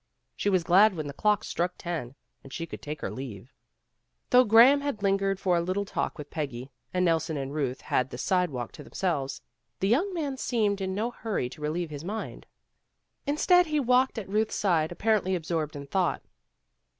She 0.35 0.49
was 0.49 0.63
glad 0.63 0.95
when 0.95 1.05
the 1.05 1.13
clock 1.13 1.43
struck 1.43 1.75
ten 1.77 2.15
and 2.43 2.51
she 2.51 2.65
could 2.65 2.81
take 2.81 3.01
her 3.01 3.11
leave. 3.11 3.53
Though 4.31 4.45
Graham 4.45 4.81
had 4.81 5.03
lingered 5.03 5.39
for 5.39 5.55
a 5.55 5.61
little 5.61 5.85
talk 5.85 6.17
with 6.17 6.31
Peggy, 6.31 6.71
and 6.91 7.05
Nelson 7.05 7.37
and 7.37 7.53
Ruth 7.53 7.81
had 7.81 8.09
the 8.09 8.17
side 8.17 8.49
walk 8.49 8.71
to 8.71 8.83
themselves, 8.83 9.43
the 9.79 9.87
young 9.87 10.11
man 10.11 10.37
seemed 10.37 10.81
in 10.81 10.95
no 10.95 11.11
hurry 11.11 11.49
to 11.49 11.61
relieve 11.61 11.91
his 11.91 12.03
mind. 12.03 12.47
Instead 13.27 13.67
he 13.67 13.79
129 13.79 13.79
130 13.79 13.79
PEGGY 13.79 13.79
RAYMOND'S 13.79 13.93
WAY 13.93 13.93
walked 13.93 14.17
at 14.17 14.29
Ruth's 14.29 14.55
side 14.55 14.91
apparently 14.91 15.35
absorbed 15.35 15.75
in 15.75 15.85
thought. 15.85 16.23